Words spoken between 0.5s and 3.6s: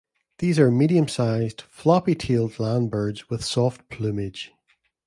are medium-sized, floppy-tailed landbirds with